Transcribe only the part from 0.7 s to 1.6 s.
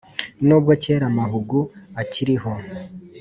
kera amahugu